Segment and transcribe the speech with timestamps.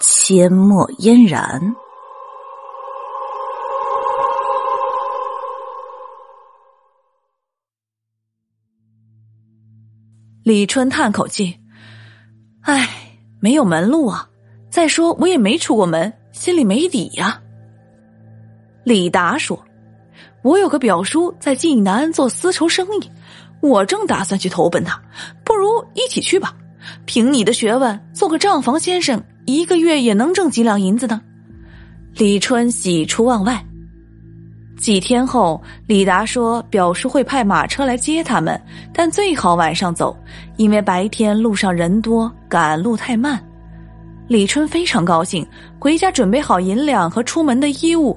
[0.00, 1.74] 阡陌嫣然。
[10.44, 11.58] 李春叹口气
[12.62, 12.88] ：“唉，
[13.40, 14.28] 没有门路啊！
[14.70, 17.42] 再说我也没出过门，心里没底呀。”
[18.84, 19.62] 李达说
[20.42, 23.10] ：“我有个表叔在济南做丝绸生意，
[23.60, 25.02] 我正打算去投奔他，
[25.44, 26.56] 不如一起去吧。
[27.04, 31.20] 凭你的学问，做个账房先生，一个月也能挣几两银子呢。”
[32.14, 33.64] 李春喜出望外。
[34.76, 38.60] 几天后，李达说：“表叔会派马车来接他们，
[38.92, 40.16] 但最好晚上走，
[40.56, 43.42] 因为白天路上人多，赶路太慢。”
[44.28, 45.44] 李春非常高兴，
[45.80, 48.16] 回家准备好银两和出门的衣物。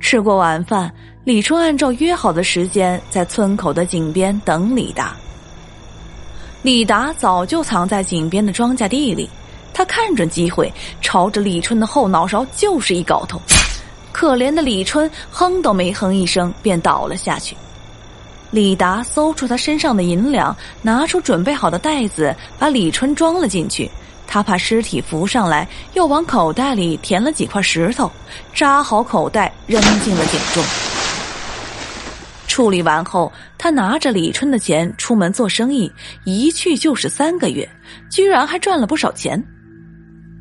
[0.00, 5.14] 吃过晚饭，李春按照约好的时间在村口的井边等李达。
[6.62, 9.28] 李达早就藏在井边的庄稼地里，
[9.72, 13.40] 他看准机会，朝着李春的后脑勺就是一镐头。
[14.12, 17.56] 可怜的李春哼都没哼一声，便倒了下去。
[18.50, 23.90] 李达搜出他身上的银两，拿出准备好的袋子，把李春装了进去。
[24.26, 28.10] 他怕尸体浮上来，又往口袋里填了几块石头，
[28.52, 30.89] 扎好口袋，扔进了井中。
[32.60, 35.90] 处理完后，他拿着李春的钱出门做生意，
[36.26, 37.66] 一去就是三个月，
[38.10, 39.42] 居然还赚了不少钱。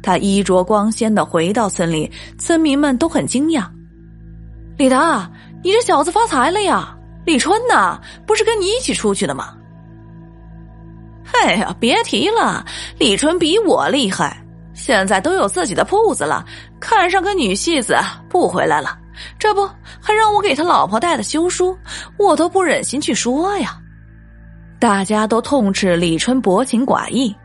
[0.03, 3.63] 他衣着光鲜的回到村里，村民们都很惊讶
[4.77, 5.31] ：“李达，
[5.63, 6.93] 你这小子发财了呀！
[7.25, 9.55] 李春呐，不是跟你一起出去的吗？”
[11.41, 12.65] 哎呀，别提了，
[12.97, 16.45] 李春比我厉害，现在都有自己的铺子了，
[16.81, 17.95] 看上个女戏子
[18.27, 18.98] 不回来了，
[19.37, 19.67] 这不
[20.01, 21.77] 还让我给他老婆带的休书，
[22.17, 23.77] 我都不忍心去说呀。
[24.79, 27.35] 大家都痛斥李春薄情寡义。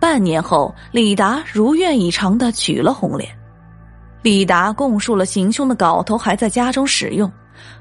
[0.00, 3.30] 半年后，李达如愿以偿的娶了红莲，
[4.22, 7.30] 李达供述了行凶的镐头还在家中使用。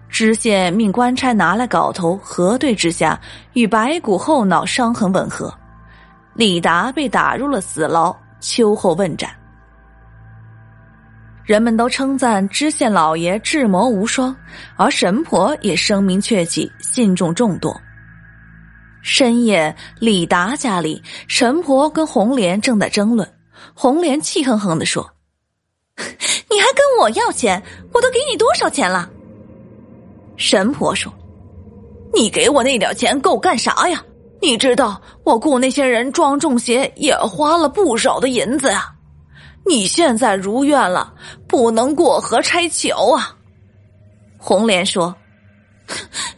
[0.08, 3.20] 知县命官差拿来镐头核对之下，
[3.54, 5.52] 与白骨后脑伤痕吻合。
[6.34, 9.32] 李达被打入了死牢，秋后问斩。
[11.52, 14.34] 人们都称赞知县老爷智谋无双，
[14.78, 17.76] 而神婆也声名鹊起，信众众多。
[19.02, 23.30] 深夜，李达家里，神婆跟红莲正在争论。
[23.74, 25.06] 红莲气哼哼的说
[26.00, 27.62] ：“你还跟我要钱？
[27.92, 29.10] 我都给你多少钱了？”
[30.38, 31.14] 神婆说
[32.16, 34.02] ：“你给我那点钱够干啥呀？
[34.42, 38.91] 你知道我雇那些人装中邪也花了不少的银子啊！
[39.66, 41.14] 你现在如愿了，
[41.48, 43.36] 不能过河拆桥啊！”
[44.38, 45.16] 红莲说：“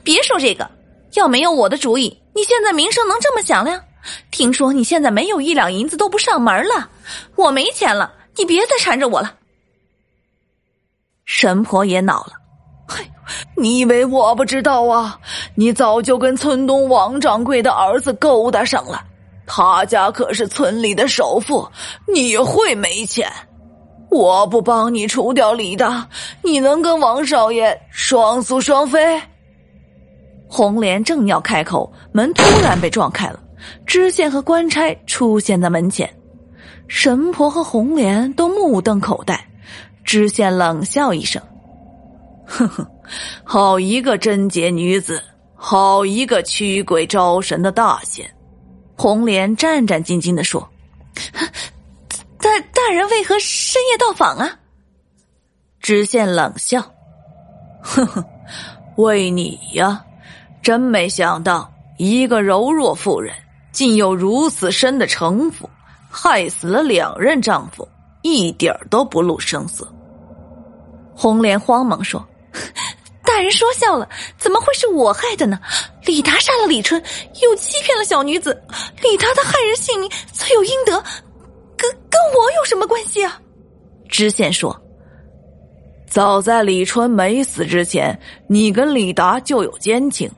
[0.04, 0.70] 别说这个，
[1.14, 3.82] 要没有我的主意，你现在名声能这么响亮？
[4.32, 6.90] 听说你现在没有一两银子都不上门了，
[7.36, 9.36] 我没钱了，你别再缠着我了。”
[11.24, 12.34] 神婆也恼了。
[12.86, 13.10] 嘿，
[13.56, 15.18] 你以为我不知道啊？
[15.56, 19.02] 你早就跟村东王掌柜的儿子勾搭上了，
[19.46, 21.68] 他家可是村里的首富，
[22.14, 23.30] 你会没钱？
[24.10, 26.08] 我不帮你除掉李大，
[26.44, 29.22] 你能跟王少爷双宿双飞？
[30.48, 33.40] 红莲正要开口，门突然被撞开了，
[33.88, 36.08] 知县和官差出现在门前，
[36.88, 39.48] 神婆和红莲都目瞪口呆，
[40.04, 41.42] 知县冷笑一声。
[42.46, 42.86] 哼哼，
[43.44, 45.24] 好一个贞洁女子，
[45.56, 48.30] 好一个驱鬼招神的大仙。
[48.96, 50.70] 红莲战战兢兢的说
[52.40, 54.60] ：“大大人为何深夜到访啊？”
[55.82, 56.82] 知县冷笑
[57.82, 58.24] ：“哼哼，
[58.96, 60.04] 为你呀，
[60.62, 63.34] 真没想到一个柔弱妇人
[63.72, 65.70] 竟有如此深的城府，
[66.10, 67.88] 害死了两任丈夫，
[68.22, 69.92] 一点都不露声色。”
[71.16, 72.26] 红莲慌忙说。
[73.26, 74.08] 大人说笑了，
[74.38, 75.60] 怎么会是我害的呢？
[76.06, 77.02] 李达杀了李春，
[77.42, 78.62] 又欺骗了小女子，
[79.02, 80.92] 李达的害人性命，罪有应得，
[81.78, 83.40] 跟跟我有什么关系啊？
[84.10, 84.80] 知县说
[86.08, 90.30] ：“早在李春没死之前，你跟李达就有奸情。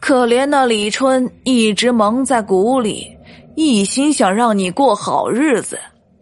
[0.00, 3.16] 可怜那李春一直蒙在鼓里，
[3.54, 5.78] 一心想让你过好日子，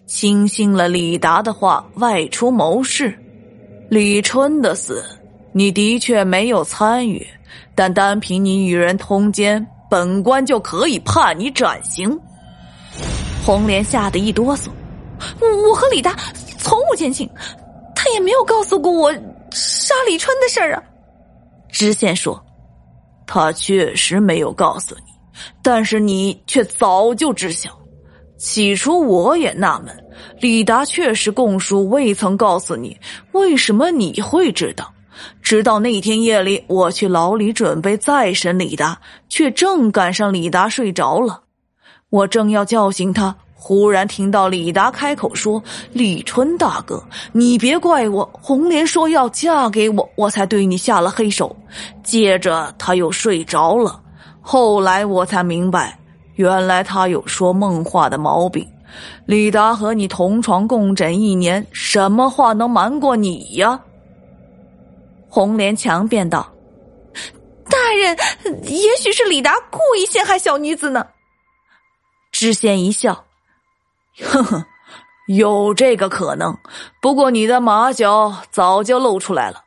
[0.07, 3.17] 轻信了李达的话，外出谋事。
[3.89, 5.03] 李春的死，
[5.53, 7.27] 你的确没有参与，
[7.75, 12.19] 但单凭你与人通奸，本官就可以判你斩刑。
[13.45, 14.69] 红莲吓得一哆嗦，
[15.41, 16.15] 我和李达
[16.59, 17.29] 从无奸情，
[17.95, 19.13] 他也没有告诉过我
[19.51, 20.83] 杀李春的事儿啊。
[21.71, 22.43] 知县说
[23.27, 25.13] ：“他确实没有告诉你，
[25.63, 27.71] 但是你却早就知晓。
[28.37, 29.95] 起初我也纳闷，
[30.41, 32.99] 李达确实供述未曾告诉你，
[33.33, 34.93] 为什么你会知道？
[35.50, 38.97] 直到那天夜里，我去牢里准备再审李达，
[39.29, 41.41] 却正赶上李达睡着了。
[42.08, 45.61] 我正要叫醒他。”忽然听到李达开口说
[45.93, 47.02] ：“李春大哥，
[47.32, 48.31] 你别怪我。
[48.32, 51.56] 红莲说要嫁给我，我才对你下了黑手。
[52.05, 54.00] 接着他又睡着了。
[54.41, 55.99] 后来我才明白，
[56.37, 58.64] 原来他有说梦话的毛病。
[59.26, 63.81] 李达和你同床共枕一年，什么话能瞒过你呀？”
[65.31, 66.53] 红莲强辩道
[67.71, 68.17] ：“大人，
[68.65, 71.06] 也许是李达故意陷害小女子呢。”
[72.32, 73.25] 知县一笑。
[74.21, 74.67] 呵呵，
[75.29, 76.59] 有这个可能，
[77.00, 79.65] 不过你的马脚早就露出来了。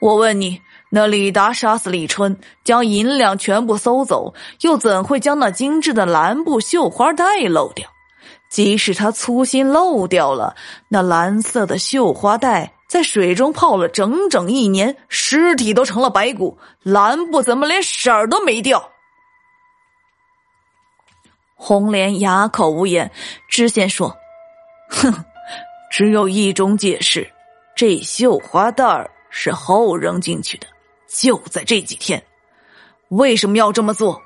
[0.00, 7.88] 我问你，那李达杀死李春，将银两全部搜走，又怎会将那精致的蓝布绣花带漏掉？
[8.50, 10.54] 即使他粗心漏掉了，
[10.88, 18.90] 那蓝色的绣花带在水中泡了整整一年，尸体都成了白骨，蓝布怎么连色儿都没掉？
[21.56, 23.10] 红莲哑口无言。
[23.48, 24.14] 知县说
[24.90, 25.24] ：“哼，
[25.90, 27.32] 只有一种解释，
[27.74, 30.66] 这绣花袋儿是后扔进去的，
[31.08, 32.22] 就在这几天。
[33.08, 34.20] 为什么要这么做？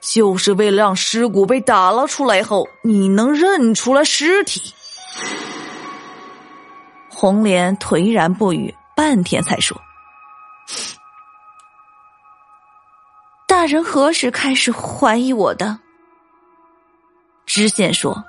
[0.00, 4.72] 就是为了让尸骨被打捞出来后，你能认出来尸体。”
[7.14, 9.80] 红莲颓然不语，半天才说
[13.46, 15.78] ：“大人何时开始怀疑我的？”
[17.46, 18.24] 知县说：“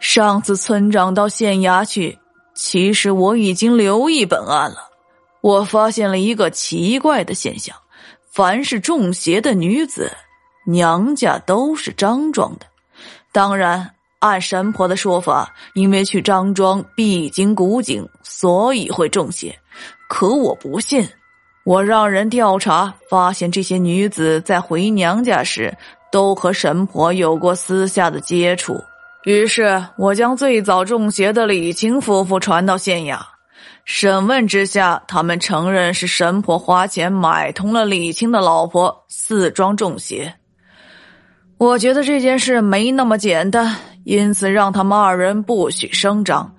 [0.00, 2.18] 上次村长到县衙去，
[2.54, 4.88] 其实我已经留意本案了。
[5.42, 7.76] 我发现了一个奇怪的现象：
[8.30, 10.10] 凡是中邪的女子，
[10.66, 12.66] 娘家都是张庄的。
[13.32, 19.58] 当然，按神婆的说法，因为去张庄必经古井，所以会中邪。
[20.08, 21.06] 可我不信。
[21.64, 25.76] 我让人调查，发现这些女子在回娘家时。”
[26.12, 28.74] 都和神婆有过私下的接触，
[29.22, 33.20] 于是我将最早中邪的李青夫妇传到县衙，
[33.84, 40.34] 审问之下，他们承认是神婆花钱买通了李青的老婆四庄中邪。
[41.58, 46.52] 我觉得这件事没那么简单，因此让他们二人不许声张。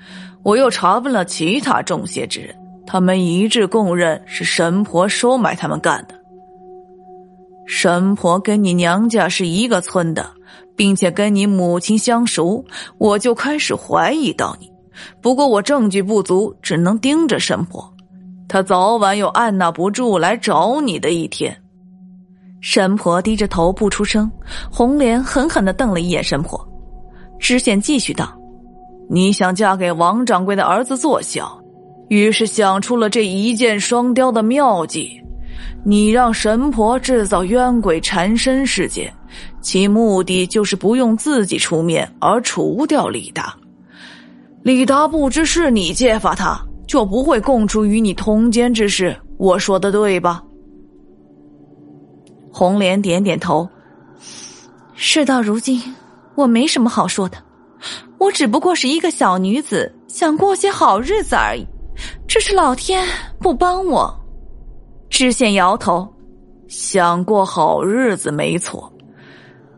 [0.44, 2.56] 我又查问了其他中邪之人，
[2.86, 6.16] 他们一致供认是神婆收买他们干的。
[7.68, 10.32] 神婆跟你娘家是一个村的，
[10.76, 12.66] 并且跟你母亲相熟，
[12.98, 14.70] 我就开始怀疑到你。
[15.22, 17.94] 不过我证据不足，只能盯着神婆，
[18.48, 21.56] 她早晚有按捺不住来找你的一天。
[22.60, 24.30] 神婆低着头不出声，
[24.72, 26.68] 红莲狠狠的瞪了一眼神婆。
[27.42, 28.34] 知县继续道
[29.10, 31.60] ：“你想嫁给王掌柜的儿子做小，
[32.08, 35.20] 于是想出了这一箭双雕的妙计。”
[35.84, 39.12] 你让神婆制造冤鬼缠身事件，
[39.62, 43.56] 其目的就是不用自己出面而除掉李达。
[44.62, 49.16] 李达不知是你揭发他，就不会供出与你通奸之事。
[49.38, 50.44] 我说的对吧？
[52.52, 53.68] 红莲点点头。
[54.94, 55.82] 事到如今，
[56.42, 57.38] 我没什么好说的。
[58.18, 61.66] 我只不过是一个小女子，想过些好日子而已。
[62.28, 63.08] 只是老天
[63.40, 64.12] 不帮我。
[65.10, 66.08] 知县摇头，
[66.68, 68.92] 想过好日子没错，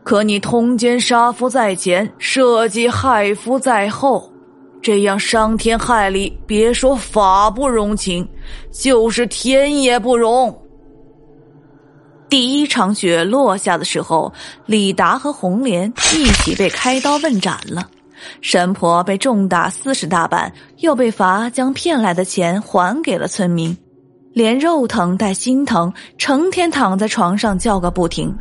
[0.02, 4.32] 可你通奸杀夫在前，设计害夫在后，
[4.80, 8.26] 这样伤天害理，别说法不容情，
[8.70, 10.56] 就是天也不容。
[12.28, 14.32] 第一场雪落下的时候，
[14.66, 17.88] 李达和红莲一起被开刀问斩了，
[18.40, 23.76] 神婆被重打四十大板，又被罚将骗来的钱还给了村民。
[24.32, 28.36] 连肉疼带心疼，成天躺在床上叫个不停。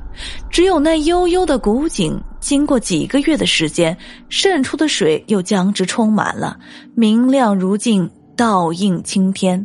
[0.50, 3.96] 只有那悠悠的古井，经过几个月的时间，
[4.28, 6.58] 渗出的水又将之充满了，
[6.96, 9.64] 明亮如镜，倒映青天。